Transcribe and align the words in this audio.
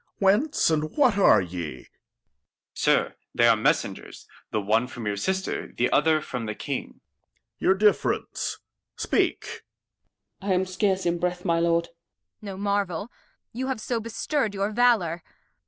Whence, 0.17 0.71
and 0.71 0.97
what 0.97 1.15
are 1.19 1.43
ye? 1.43 1.81
Att. 1.81 1.85
Sir, 2.73 3.15
they 3.35 3.47
are 3.47 3.55
Messengers, 3.55 4.25
the 4.49 4.59
one 4.59 4.87
from 4.87 5.05
your 5.05 5.15
Sister, 5.15 5.71
the 5.73 5.91
other 5.91 6.21
from 6.21 6.47
the 6.47 6.55
King. 6.55 6.93
Duke. 6.95 7.01
Your 7.59 7.73
Difference? 7.75 8.57
Speak. 8.95 9.61
Gent. 10.41 10.53
I'm 10.53 10.65
scarce 10.65 11.05
in 11.05 11.19
Breath, 11.19 11.45
my 11.45 11.59
Lord. 11.59 11.85
Kent. 11.89 11.95
No 12.41 12.57
Marvel, 12.57 13.11
you 13.53 13.67
have 13.67 13.79
so 13.79 13.99
bestir'd 13.99 14.55
your 14.55 14.71
Valour. 14.71 15.21